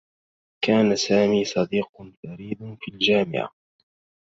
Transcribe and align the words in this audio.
كان 0.63 0.95
سامي 0.95 1.45
صديق 1.45 1.87
فريد 2.23 2.77
في 2.81 2.93
الجامعة. 2.93 3.49